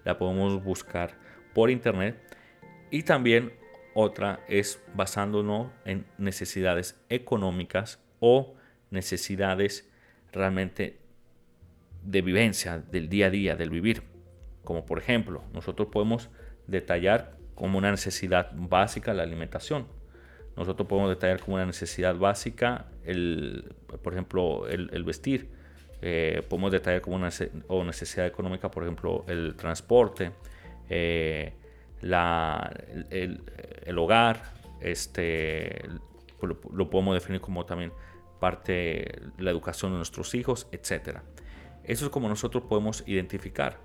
La 0.05 0.19
podemos 0.19 0.63
buscar 0.63 1.15
por 1.55 1.71
internet. 1.71 2.17
Y 2.91 3.03
también 3.03 3.55
otra 3.95 4.41
es 4.49 4.83
basándonos 4.95 5.69
en 5.85 6.05
necesidades 6.19 7.01
económicas 7.09 7.99
o 8.21 8.55
necesidades 8.91 9.91
realmente 10.33 10.99
de 12.03 12.23
vivencia, 12.23 12.79
del 12.79 13.09
día 13.09 13.27
a 13.27 13.31
día, 13.31 13.57
del 13.57 13.71
vivir. 13.71 14.14
Como 14.65 14.87
por 14.87 14.99
ejemplo, 14.99 15.43
nosotros 15.53 15.89
podemos 15.93 16.31
detallar 16.67 17.37
como 17.55 17.79
una 17.79 17.91
necesidad 17.91 18.51
básica 18.55 19.15
la 19.15 19.23
alimentación. 19.23 19.87
Nosotros 20.57 20.89
podemos 20.89 21.11
detallar 21.11 21.41
como 21.41 21.57
una 21.57 21.67
necesidad 21.67 22.17
básica, 22.17 22.87
el, 23.05 23.75
por 24.03 24.13
ejemplo, 24.13 24.67
el, 24.69 25.05
vestir. 25.05 25.49
Eh, 26.01 26.43
podemos 26.49 26.71
detallar 26.71 27.01
como 27.01 27.17
una 27.17 27.31
necesidad 27.85 28.27
económica, 28.27 28.71
por 28.71 28.85
ejemplo, 28.85 29.25
el 29.27 29.57
transporte, 29.57 30.33
eh, 30.89 31.55
la, 32.03 32.73
el, 33.11 33.99
hogar, 33.99 34.43
este, 34.81 35.83
lo, 36.41 36.59
lo, 36.73 36.91
podemos 36.91 37.15
definir 37.15 37.41
como 37.41 37.65
también 37.65 37.93
parte 38.39 39.23
la 39.39 39.51
educación 39.51 39.93
de 39.93 39.97
nuestros 39.97 40.35
hijos, 40.35 40.69
etc. 40.71 41.19
Eso 41.83 42.05
es 42.05 42.11
como 42.11 42.29
nosotros 42.29 42.65
podemos 42.69 43.03
identificar 43.07 43.79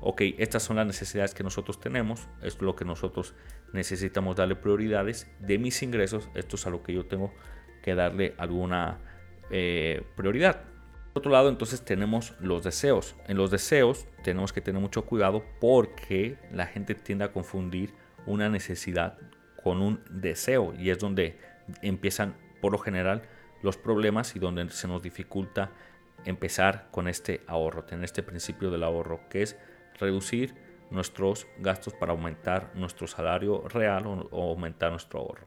ok, 0.00 0.22
estas 0.38 0.62
son 0.62 0.76
las 0.76 0.86
necesidades 0.86 1.34
que 1.34 1.42
nosotros 1.42 1.80
tenemos, 1.80 2.28
es 2.42 2.60
lo 2.60 2.76
que 2.76 2.84
nosotros 2.84 3.34
necesitamos 3.72 4.36
darle 4.36 4.56
prioridades 4.56 5.30
de 5.40 5.58
mis 5.58 5.82
ingresos, 5.82 6.28
esto 6.34 6.56
es 6.56 6.66
a 6.66 6.70
lo 6.70 6.82
que 6.82 6.92
yo 6.92 7.06
tengo 7.06 7.32
que 7.82 7.94
darle 7.94 8.34
alguna 8.38 8.98
eh, 9.50 10.02
prioridad. 10.16 10.62
Por 11.12 11.20
otro 11.20 11.32
lado, 11.32 11.48
entonces 11.48 11.84
tenemos 11.84 12.34
los 12.40 12.62
deseos. 12.62 13.16
En 13.26 13.36
los 13.36 13.50
deseos 13.50 14.06
tenemos 14.22 14.52
que 14.52 14.60
tener 14.60 14.80
mucho 14.80 15.04
cuidado 15.04 15.44
porque 15.60 16.38
la 16.52 16.66
gente 16.66 16.94
tiende 16.94 17.24
a 17.24 17.32
confundir 17.32 17.92
una 18.26 18.48
necesidad 18.48 19.18
con 19.62 19.82
un 19.82 20.00
deseo 20.10 20.74
y 20.78 20.90
es 20.90 20.98
donde 20.98 21.38
empiezan 21.82 22.36
por 22.60 22.72
lo 22.72 22.78
general 22.78 23.22
los 23.62 23.76
problemas 23.76 24.36
y 24.36 24.38
donde 24.38 24.68
se 24.70 24.86
nos 24.86 25.02
dificulta 25.02 25.72
empezar 26.24 26.88
con 26.90 27.08
este 27.08 27.42
ahorro, 27.46 27.84
tener 27.84 28.04
este 28.04 28.22
principio 28.22 28.70
del 28.70 28.82
ahorro 28.82 29.28
que 29.28 29.42
es 29.42 29.56
reducir 29.98 30.54
nuestros 30.90 31.46
gastos 31.58 31.94
para 31.94 32.12
aumentar 32.12 32.72
nuestro 32.74 33.06
salario 33.06 33.68
real 33.68 34.06
o, 34.06 34.50
aumentar 34.50 34.90
nuestro 34.90 35.20
ahorro. 35.20 35.46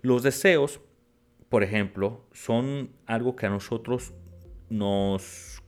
Los 0.00 0.22
deseos, 0.22 0.80
por 1.48 1.62
ejemplo, 1.62 2.24
son 2.32 2.90
algo 3.06 3.36
que 3.36 3.46
a 3.46 3.50
nosotros 3.50 4.14
nos 4.68 5.62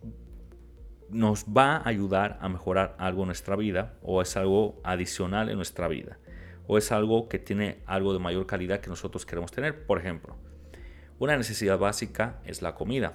nos 1.08 1.44
va 1.44 1.78
a 1.78 1.88
ayudar 1.88 2.38
a 2.40 2.48
mejorar 2.48 2.94
algo 2.96 3.22
en 3.22 3.26
nuestra 3.26 3.56
vida 3.56 3.98
o 4.00 4.22
es 4.22 4.36
algo 4.36 4.80
adicional 4.84 5.48
en 5.48 5.56
nuestra 5.56 5.88
vida 5.88 6.20
o 6.68 6.78
es 6.78 6.92
algo 6.92 7.28
que 7.28 7.40
tiene 7.40 7.82
algo 7.86 8.12
de 8.12 8.20
mayor 8.20 8.46
calidad 8.46 8.78
que 8.78 8.90
nosotros 8.90 9.26
queremos 9.26 9.50
tener. 9.50 9.86
Por 9.86 9.98
ejemplo, 9.98 10.36
una 11.18 11.36
necesidad 11.36 11.78
básica 11.78 12.40
es 12.44 12.62
la 12.62 12.76
comida. 12.76 13.14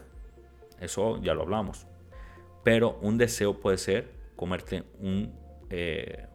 Eso 0.82 1.22
ya 1.22 1.34
lo 1.34 1.44
hablamos. 1.44 1.88
Pero 2.66 3.00
un 3.02 3.18
deseo 3.18 3.62
puede 3.62 3.78
ser 3.78 4.12
comerte 4.36 4.84
un, 5.00 5.34
eh, 5.70 6.28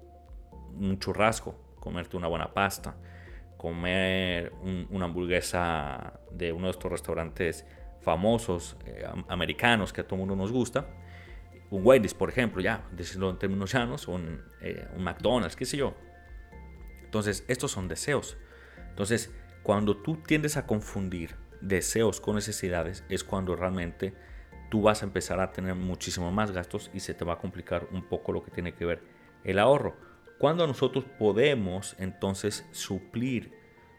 un 0.78 0.98
churrasco, 0.98 1.74
comerte 1.78 2.16
una 2.16 2.28
buena 2.28 2.52
pasta, 2.52 2.96
comer 3.56 4.52
una 4.90 5.04
hamburguesa 5.04 6.20
de 6.30 6.50
uno 6.50 6.66
de 6.66 6.70
estos 6.70 6.90
restaurantes 6.90 7.66
famosos 8.00 8.76
eh, 8.86 9.04
americanos 9.28 9.92
que 9.92 10.00
a 10.00 10.06
todo 10.06 10.18
mundo 10.18 10.34
nos 10.34 10.50
gusta. 10.50 10.86
Un 11.70 11.86
Wendy's, 11.86 12.14
por 12.14 12.30
ejemplo, 12.30 12.62
ya, 12.62 12.88
decirlo 12.90 13.30
en 13.30 13.38
términos 13.38 13.72
llanos, 13.72 14.08
eh, 14.62 14.88
un 14.96 15.04
McDonald's, 15.04 15.56
qué 15.56 15.66
sé 15.66 15.76
yo. 15.76 15.94
Entonces, 17.04 17.44
estos 17.48 17.70
son 17.70 17.86
deseos. 17.86 18.38
Entonces, 18.88 19.32
cuando 19.62 19.96
tú 19.96 20.16
tiendes 20.16 20.56
a 20.56 20.66
confundir 20.66 21.36
deseos 21.60 22.20
con 22.20 22.36
necesidades, 22.36 23.04
es 23.08 23.24
cuando 23.24 23.56
realmente 23.56 24.14
tú 24.70 24.80
vas 24.82 25.02
a 25.02 25.04
empezar 25.04 25.40
a 25.40 25.52
tener 25.52 25.74
muchísimo 25.74 26.30
más 26.30 26.52
gastos 26.52 26.90
y 26.94 27.00
se 27.00 27.12
te 27.12 27.24
va 27.24 27.34
a 27.34 27.38
complicar 27.38 27.88
un 27.90 28.02
poco 28.04 28.32
lo 28.32 28.42
que 28.42 28.50
tiene 28.50 28.72
que 28.72 28.86
ver 28.86 29.02
el 29.44 29.58
ahorro. 29.58 29.96
Cuando 30.38 30.66
nosotros 30.66 31.04
podemos 31.18 31.96
entonces 31.98 32.64
suplir 32.70 33.52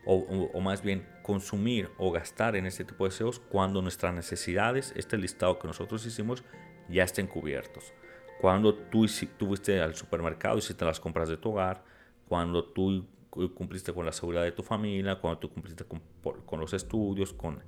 o, 0.06 0.60
más 0.60 0.82
bien 0.82 1.08
consumir 1.22 1.92
o 2.00 2.12
gastar 2.12 2.56
en 2.56 2.66
este 2.66 2.84
tipo 2.84 3.04
de 3.04 3.12
deseos 3.12 3.40
cuando 3.40 3.82
nuestras 3.84 4.16
necesidades, 4.16 4.94
este 4.96 5.18
listado 5.18 5.60
que 5.60 5.68
nosotros 5.68 6.04
hicimos, 6.06 6.44
ya 6.90 7.04
estén 7.04 7.28
cubiertos. 7.28 7.94
Cuando 8.40 8.74
tú, 8.74 9.06
fuiste 9.40 9.80
al 9.80 9.94
supermercado, 9.94 10.58
hiciste 10.58 10.84
las 10.84 11.00
compras 11.00 11.30
de 11.30 11.38
tu 11.38 11.52
hogar, 11.52 11.84
cuando 12.28 12.64
tú 12.64 13.06
cumpliste 13.30 13.94
con 13.94 14.06
la 14.06 14.12
seguridad 14.12 14.44
de 14.44 14.52
tu 14.52 14.64
familia, 14.64 15.20
cuando 15.20 15.38
tú 15.38 15.50
cumpliste 15.52 15.86
con 15.86 16.60
los 16.60 16.74
estudios, 16.74 17.34
con, 17.34 17.62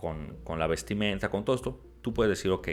con, 0.00 0.58
la 0.58 0.66
vestimenta, 0.66 1.30
con 1.30 1.44
todo 1.44 1.54
esto, 1.54 1.78
tú 2.00 2.14
puedes 2.14 2.30
decir, 2.30 2.50
ok, 2.50 2.68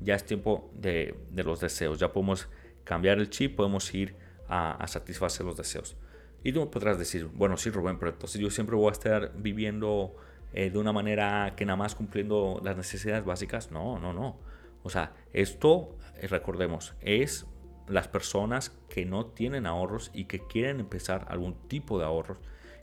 ya 0.00 0.14
es 0.14 0.24
tiempo 0.24 0.70
de, 0.74 1.14
los 1.34 1.60
deseos, 1.60 1.98
ya 1.98 2.10
podemos 2.10 2.48
cambiar 2.84 3.18
el 3.18 3.28
chip, 3.28 3.54
podemos 3.54 3.92
ir 3.92 4.16
a, 4.48 4.72
a, 4.72 4.86
satisfacer 4.86 5.44
los 5.44 5.58
deseos. 5.58 5.98
Y 6.42 6.52
tú 6.52 6.70
podrás 6.70 6.98
decir, 6.98 7.26
bueno, 7.26 7.58
sí, 7.58 7.68
Rubén, 7.68 7.98
pero 7.98 8.12
entonces 8.12 8.40
yo 8.40 8.50
siempre 8.50 8.76
voy 8.76 8.88
a 8.88 8.92
estar 8.92 9.32
viviendo 9.36 10.16
eh, 10.54 10.70
de 10.70 10.78
una 10.78 10.92
manera 10.92 11.52
que 11.54 11.66
nada 11.66 11.76
más 11.76 11.94
cumpliendo 11.94 12.62
las 12.64 12.78
necesidades 12.78 13.26
básicas. 13.26 13.70
No, 13.70 13.98
no, 13.98 14.14
no. 14.14 14.38
O 14.82 14.88
sea, 14.88 15.12
esto, 15.34 15.98
eh, 16.16 16.28
recordemos, 16.28 16.94
es 17.02 17.46
las 17.88 18.08
personas 18.08 18.70
que 18.88 19.04
no 19.04 19.26
tienen 19.26 19.66
ahorros 19.66 20.10
y 20.14 20.24
que 20.24 20.40
quieren 20.46 20.80
empezar 20.80 21.26
algún 21.28 21.68
tipo 21.68 21.98
de 21.98 22.06
ahorros 22.06 22.38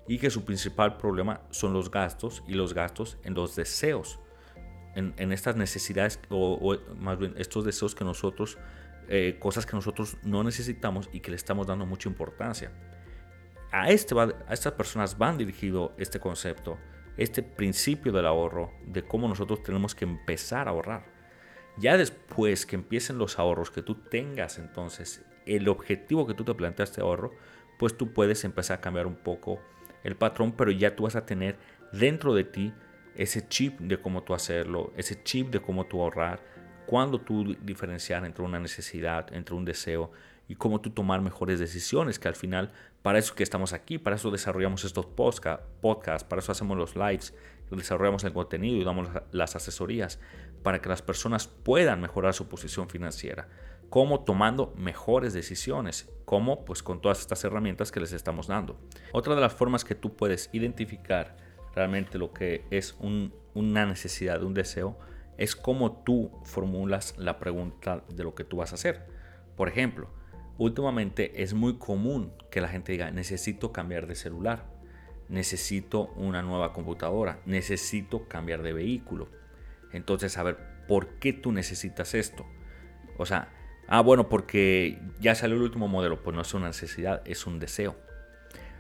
y 0.08 0.20
que 0.20 0.30
su 0.30 0.46
principal 0.46 0.98
problema 0.98 1.42
son 1.52 1.74
los 1.74 1.92
gastos 1.92 2.44
y 2.48 2.54
los 2.54 2.74
gastos 2.74 3.18
en 3.24 3.34
los 3.34 3.56
deseos, 3.56 4.20
en, 4.96 5.32
estas 5.32 5.56
necesidades 5.56 6.20
o, 6.30 6.76
más 6.98 7.20
bien 7.20 7.36
estos 7.38 7.64
deseos 7.66 7.94
que 7.94 8.04
nosotros, 8.04 8.58
eh, 9.10 9.38
cosas 9.40 9.66
que 9.66 9.76
nosotros 9.76 10.18
no 10.24 10.44
necesitamos 10.44 11.10
y 11.14 11.20
que 11.20 11.30
le 11.30 11.36
estamos 11.38 11.68
dando 11.68 11.86
mucha 11.86 12.10
importancia. 12.10 12.72
A, 13.72 13.90
este 13.92 14.16
a 14.20 14.54
estas 14.54 14.74
personas 14.74 15.18
van 15.18 15.38
dirigido 15.38 15.94
este 15.98 16.20
concepto, 16.20 16.80
este 17.18 17.44
principio 17.44 18.12
del 18.12 18.26
ahorro, 18.26 18.72
de 18.86 19.04
cómo 19.04 19.28
nosotros 19.28 19.62
tenemos 19.62 19.94
que 19.94 20.06
empezar 20.06 20.68
a 20.68 20.72
ahorrar. 20.72 21.06
Ya 21.78 21.96
después 21.96 22.66
que 22.66 22.76
empiecen 22.76 23.20
los 23.20 23.38
ahorros, 23.38 23.70
que 23.70 23.84
tú 23.84 23.96
tengas 23.96 24.58
entonces 24.58 25.24
el 25.46 25.68
objetivo 25.70 26.26
que 26.26 26.34
tú 26.34 26.44
te 26.44 26.56
planteaste 26.56 27.02
ahorro, 27.02 27.32
pues 27.78 27.96
tú 27.96 28.14
puedes 28.14 28.44
empezar 28.44 28.80
a 28.80 28.82
cambiar 28.82 29.06
un 29.06 29.16
poco 29.16 29.60
el 30.08 30.16
patrón, 30.16 30.54
pero 30.54 30.72
ya 30.72 30.96
tú 30.96 31.04
vas 31.04 31.16
a 31.16 31.26
tener 31.26 31.58
dentro 31.92 32.34
de 32.34 32.46
ti 32.46 32.74
ese 33.16 33.48
chip 33.48 33.80
de 33.80 34.00
cómo 34.00 34.24
tú 34.24 34.34
hacerlo, 34.34 34.94
ese 34.96 35.22
chip 35.24 35.50
de 35.50 35.60
cómo 35.60 35.86
tú 35.86 36.02
ahorrar, 36.02 36.42
cuándo 36.86 37.20
tú 37.20 37.56
diferenciar 37.62 38.24
entre 38.26 38.44
una 38.44 38.60
necesidad, 38.60 39.34
entre 39.34 39.56
un 39.56 39.66
deseo 39.66 40.12
y 40.48 40.56
cómo 40.56 40.80
tú 40.80 40.92
tomar 40.92 41.22
mejores 41.22 41.60
decisiones, 41.60 42.20
que 42.20 42.30
al 42.30 42.36
final 42.36 42.72
para 43.02 43.20
eso 43.20 43.36
que 43.36 43.44
estamos 43.44 43.74
aquí, 43.74 43.98
para 43.98 44.16
eso 44.16 44.32
desarrollamos 44.32 44.86
estos 44.86 45.06
podcasts, 45.06 46.24
para 46.24 46.40
eso 46.40 46.52
hacemos 46.54 46.78
los 46.78 46.96
lives, 46.96 47.34
desarrollamos 47.70 48.24
el 48.24 48.32
contenido 48.32 48.78
y 48.78 48.86
damos 48.86 49.10
las 49.32 49.56
asesorías, 49.58 50.20
para 50.64 50.82
que 50.82 50.88
las 50.88 51.02
personas 51.02 51.48
puedan 51.48 52.00
mejorar 52.00 52.34
su 52.34 52.48
posición 52.48 52.88
financiera. 52.90 53.50
¿Cómo? 53.89 54.22
Tomando 54.22 54.74
mejores 54.75 55.34
decisiones. 55.34 56.10
¿Cómo? 56.25 56.65
Pues 56.65 56.84
con 56.84 57.01
todas 57.01 57.22
estas 57.22 57.44
herramientas 57.44 57.91
que 57.91 58.01
les 58.01 58.12
estamos 58.12 58.48
dando. 58.48 58.79
Otra 59.13 59.34
de 59.36 59.41
las 59.41 59.53
formas 59.53 59.86
que 59.86 59.96
tú 59.96 60.15
puedes 60.15 60.50
identificar 60.51 61.38
realmente 61.74 62.17
lo 62.17 62.34
que 62.34 62.65
es 62.70 62.98
una 63.00 63.86
necesidad, 63.86 64.44
un 64.44 64.53
deseo, 64.53 64.98
es 65.38 65.56
cómo 65.56 66.03
tú 66.03 66.32
formulas 66.44 67.13
la 67.17 67.39
pregunta 67.39 68.03
de 68.10 68.24
lo 68.24 68.36
que 68.36 68.44
tú 68.44 68.58
vas 68.58 68.72
a 68.72 68.75
hacer. 68.75 69.06
Por 69.56 69.70
ejemplo, 69.70 70.10
últimamente 70.58 71.44
es 71.44 71.53
muy 71.53 71.77
común 71.77 72.34
que 72.50 72.62
la 72.62 72.67
gente 72.67 72.91
diga, 72.91 73.12
necesito 73.12 73.72
cambiar 73.72 74.08
de 74.08 74.15
celular, 74.15 74.65
necesito 75.29 76.08
una 76.15 76.41
nueva 76.41 76.74
computadora, 76.74 77.39
necesito 77.46 78.27
cambiar 78.27 78.63
de 78.63 78.74
vehículo. 78.74 79.29
Entonces, 79.94 80.38
a 80.38 80.44
ver, 80.44 80.58
¿por 80.88 81.20
qué 81.20 81.32
tú 81.32 81.51
necesitas 81.51 82.15
esto? 82.15 82.46
O 83.17 83.25
sea, 83.25 83.53
ah, 83.88 84.01
bueno, 84.01 84.29
porque 84.29 85.00
ya 85.20 85.36
salió 85.36 85.56
el 85.56 85.63
último 85.63 85.88
modelo, 85.88 86.22
pues 86.24 86.36
no 86.36 86.41
es 86.41 86.53
una 86.53 86.67
necesidad, 86.67 87.22
es 87.25 87.46
un 87.46 87.60
deseo. 87.60 87.96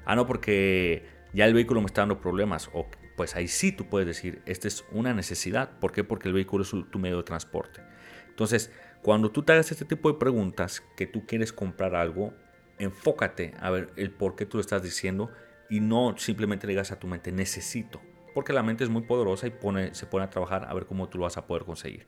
Ah, 0.05 0.15
no, 0.15 0.25
porque 0.25 1.05
ya 1.33 1.45
el 1.45 1.53
vehículo 1.53 1.81
me 1.81 1.87
está 1.87 2.01
dando 2.01 2.21
problemas, 2.21 2.69
o 2.73 2.87
pues 3.15 3.35
ahí 3.35 3.47
sí 3.47 3.71
tú 3.71 3.89
puedes 3.89 4.07
decir, 4.07 4.41
esta 4.45 4.67
es 4.67 4.85
una 4.91 5.13
necesidad. 5.13 5.79
¿Por 5.79 5.91
qué? 5.91 6.03
Porque 6.03 6.27
el 6.27 6.33
vehículo 6.33 6.63
es 6.63 6.71
tu 6.91 6.99
medio 6.99 7.17
de 7.17 7.23
transporte. 7.23 7.81
Entonces, 8.29 8.71
cuando 9.01 9.31
tú 9.31 9.43
te 9.43 9.53
hagas 9.53 9.71
este 9.71 9.85
tipo 9.85 10.11
de 10.11 10.19
preguntas, 10.19 10.83
que 10.95 11.07
tú 11.07 11.25
quieres 11.25 11.51
comprar 11.51 11.95
algo, 11.95 12.33
enfócate 12.77 13.53
a 13.59 13.69
ver 13.71 13.91
el 13.95 14.11
por 14.11 14.35
qué 14.35 14.45
tú 14.45 14.57
lo 14.57 14.61
estás 14.61 14.83
diciendo 14.83 15.31
y 15.69 15.79
no 15.79 16.15
simplemente 16.17 16.67
le 16.67 16.73
digas 16.73 16.91
a 16.91 16.99
tu 16.99 17.07
mente, 17.07 17.31
necesito 17.31 18.01
porque 18.37 18.53
la 18.53 18.61
mente 18.61 18.83
es 18.83 18.91
muy 18.91 19.01
poderosa 19.01 19.47
y 19.47 19.51
se 19.93 20.05
pone 20.05 20.23
a 20.23 20.29
trabajar 20.29 20.67
a 20.69 20.73
ver 20.75 20.85
cómo 20.85 21.09
tú 21.09 21.17
lo 21.17 21.23
vas 21.23 21.37
a 21.37 21.47
poder 21.47 21.65
conseguir. 21.65 22.05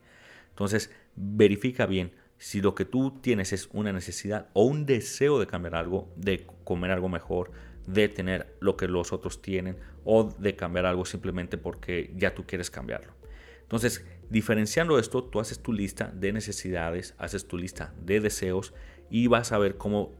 Entonces, 0.50 0.92
verifica 1.16 1.86
bien 1.86 2.12
si 2.40 2.62
lo 2.62 2.74
que 2.74 2.86
tú 2.86 3.20
tienes 3.20 3.52
es 3.52 3.68
una 3.70 3.92
necesidad 3.92 4.48
o 4.54 4.64
un 4.64 4.86
deseo 4.86 5.38
de 5.38 5.46
cambiar 5.46 5.74
algo, 5.74 6.10
de 6.16 6.46
comer 6.64 6.90
algo 6.90 7.10
mejor, 7.10 7.50
de 7.86 8.08
tener 8.08 8.56
lo 8.60 8.78
que 8.78 8.88
los 8.88 9.12
otros 9.12 9.42
tienen 9.42 9.76
o 10.04 10.24
de 10.24 10.56
cambiar 10.56 10.86
algo 10.86 11.04
simplemente 11.04 11.58
porque 11.58 12.14
ya 12.16 12.34
tú 12.34 12.46
quieres 12.46 12.70
cambiarlo. 12.70 13.12
Entonces, 13.60 14.06
diferenciando 14.30 14.98
esto, 14.98 15.22
tú 15.22 15.38
haces 15.38 15.60
tu 15.60 15.74
lista 15.74 16.10
de 16.14 16.32
necesidades, 16.32 17.14
haces 17.18 17.46
tu 17.46 17.58
lista 17.58 17.92
de 18.00 18.20
deseos 18.20 18.72
y 19.10 19.26
vas 19.26 19.52
a 19.52 19.58
ver 19.58 19.76
cómo 19.76 20.10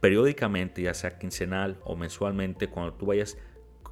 periódicamente, 0.00 0.82
ya 0.82 0.92
sea 0.92 1.18
quincenal 1.18 1.78
o 1.82 1.96
mensualmente, 1.96 2.68
cuando 2.68 2.92
tú 2.92 3.06
vayas 3.06 3.38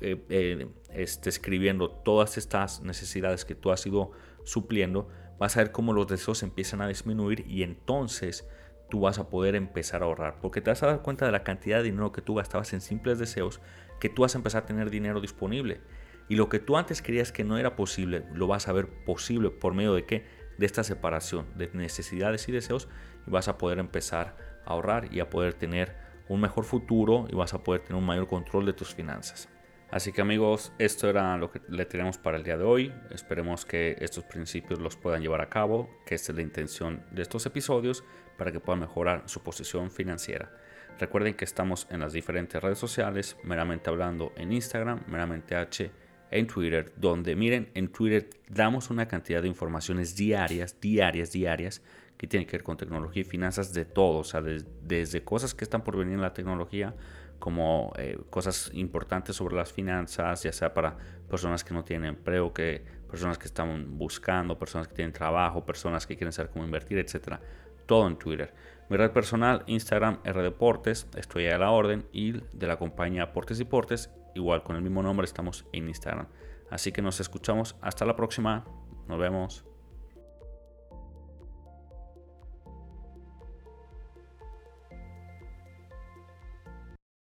eh, 0.03 0.23
eh, 0.29 0.69
esté 0.93 1.31
escribiendo 1.31 1.89
todas 1.89 2.37
estas 2.37 2.83
necesidades 2.83 3.47
que 3.47 3.55
tú 3.55 3.73
has 3.73 3.87
ido 3.87 4.11
supliendo, 4.45 5.09
vas 5.39 5.57
a 5.57 5.61
ver 5.61 5.73
cómo 5.73 5.93
los 5.93 6.07
deseos 6.07 6.43
empiezan 6.43 6.81
a 6.81 6.89
disminuir 6.89 7.45
y 7.47 7.63
entonces 7.63 8.49
tú 8.91 9.01
vas 9.01 9.19
a 9.19 9.29
poder 9.29 9.55
empezar 9.55 10.03
a 10.03 10.07
ahorrar. 10.07 10.39
Porque 10.41 10.61
te 10.61 10.71
vas 10.71 10.83
a 10.83 10.87
dar 10.87 11.03
cuenta 11.03 11.27
de 11.27 11.33
la 11.33 11.45
cantidad 11.45 11.79
de 11.79 11.85
dinero 11.85 12.13
que 12.13 12.23
tú 12.23 12.35
gastabas 12.35 12.73
en 12.73 12.81
simples 12.81 13.19
deseos, 13.19 13.61
que 14.01 14.09
tú 14.09 14.23
vas 14.23 14.35
a 14.35 14.39
empezar 14.39 14.63
a 14.63 14.67
tener 14.67 14.91
dinero 14.91 15.21
disponible. 15.21 15.81
Y 16.29 16.37
lo 16.37 16.49
que 16.49 16.59
tú 16.59 16.77
antes 16.77 17.03
creías 17.03 17.33
que 17.33 17.45
no 17.45 17.59
era 17.59 17.77
posible, 17.77 18.25
lo 18.33 18.47
vas 18.47 18.69
a 18.69 18.73
ver 18.73 18.89
posible 19.05 19.51
por 19.51 19.75
medio 19.75 19.95
de 19.95 20.05
qué? 20.05 20.27
De 20.59 20.67
esta 20.67 20.83
separación 20.83 21.47
de 21.57 21.71
necesidades 21.73 22.49
y 22.49 22.53
deseos 22.53 22.89
y 23.27 23.31
vas 23.31 23.49
a 23.49 23.59
poder 23.59 23.79
empezar 23.79 24.37
a 24.65 24.71
ahorrar 24.71 25.13
y 25.13 25.21
a 25.21 25.31
poder 25.31 25.55
tener 25.55 25.95
un 26.29 26.41
mejor 26.41 26.65
futuro 26.65 27.27
y 27.31 27.37
vas 27.37 27.55
a 27.55 27.63
poder 27.63 27.83
tener 27.83 27.97
un 27.97 28.07
mayor 28.07 28.27
control 28.27 28.67
de 28.67 28.73
tus 28.73 28.95
finanzas. 28.95 29.49
Así 29.91 30.13
que 30.13 30.21
amigos, 30.21 30.73
esto 30.79 31.09
era 31.09 31.37
lo 31.37 31.51
que 31.51 31.61
le 31.69 31.87
tenemos 31.87 32.19
para 32.19 32.37
el 32.37 32.43
día 32.43 32.57
de 32.57 32.65
hoy. 32.65 32.93
Esperemos 33.11 33.65
que 33.65 33.97
estos 34.01 34.25
principios 34.25 34.81
los 34.81 34.97
puedan 34.97 35.23
llevar 35.23 35.41
a 35.41 35.49
cabo, 35.49 35.89
que 36.05 36.17
esta 36.17 36.33
es 36.33 36.37
la 36.37 36.43
intención 36.43 37.05
de 37.13 37.23
estos 37.23 37.47
episodios 37.47 38.03
para 38.37 38.51
que 38.51 38.59
puedan 38.59 38.81
mejorar 38.81 39.23
su 39.27 39.43
posición 39.43 39.91
financiera. 39.91 40.51
Recuerden 40.99 41.35
que 41.35 41.45
estamos 41.45 41.87
en 41.91 42.01
las 42.01 42.13
diferentes 42.13 42.61
redes 42.61 42.79
sociales, 42.79 43.37
meramente 43.45 43.89
hablando 43.89 44.33
en 44.37 44.53
Instagram, 44.53 45.05
meramente 45.07 45.55
H 45.55 45.91
en 46.33 46.47
Twitter, 46.49 46.93
donde 46.97 47.37
miren, 47.37 47.71
en 47.75 47.89
Twitter 47.89 48.29
damos 48.49 48.91
una 48.91 49.07
cantidad 49.07 49.41
de 49.41 49.49
informaciones 49.49 50.17
diarias, 50.17 50.81
diarias, 50.81 51.31
diarias, 51.31 51.83
que 52.17 52.27
tienen 52.27 52.49
que 52.49 52.57
ver 52.57 52.65
con 52.65 52.77
tecnología 52.77 53.21
y 53.21 53.25
finanzas 53.25 53.73
de 53.73 53.85
todo, 53.85 54.19
o 54.19 54.25
sea, 54.25 54.43
desde 54.43 55.23
cosas 55.23 55.55
que 55.55 55.65
están 55.65 55.85
por 55.85 55.97
venir 55.97 56.15
en 56.15 56.23
la 56.23 56.33
tecnología 56.33 56.95
como 57.39 57.93
eh, 57.97 58.19
cosas 58.31 58.71
importantes 58.75 59.37
sobre 59.37 59.57
las 59.57 59.73
finanzas, 59.73 60.43
ya 60.43 60.53
sea 60.53 60.73
para 60.75 60.97
personas 61.29 61.65
que 61.65 61.75
no 61.75 61.85
tienen 61.85 62.11
empleo, 62.11 62.53
que 62.53 62.85
personas 63.09 63.39
que 63.39 63.47
están 63.47 63.99
buscando, 63.99 64.59
personas 64.59 64.89
que 64.89 64.95
tienen 64.95 65.13
trabajo, 65.13 65.65
personas 65.65 66.07
que 66.07 66.17
quieren 66.17 66.33
saber 66.33 66.51
cómo 66.51 66.65
invertir, 66.65 66.99
etc. 66.99 67.39
Todo 67.87 68.07
en 68.07 68.17
Twitter. 68.17 68.55
Mi 68.89 68.97
red 68.97 69.11
personal, 69.11 69.65
Instagram, 69.67 70.23
Deportes, 70.23 71.09
estoy 71.17 71.47
a 71.47 71.59
la 71.59 71.71
orden 71.71 72.07
y 72.13 72.33
de 72.33 72.67
la 72.67 72.77
compañía 72.79 73.25
Aportes 73.25 73.59
y 73.61 73.65
Portes, 73.65 74.11
igual 74.35 74.63
con 74.63 74.77
el 74.77 74.83
mismo 74.83 75.03
nombre 75.03 75.25
estamos 75.25 75.67
en 75.73 75.89
Instagram. 75.89 76.29
Así 76.71 76.93
que 76.93 77.03
nos 77.03 77.21
escuchamos 77.21 77.77
hasta 77.81 78.05
la 78.05 78.17
próxima. 78.17 78.65
Nos 79.09 79.19
vemos. 79.19 79.76